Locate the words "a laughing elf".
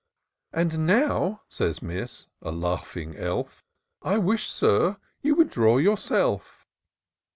2.41-3.63